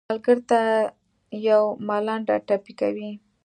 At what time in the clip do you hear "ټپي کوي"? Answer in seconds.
2.47-3.11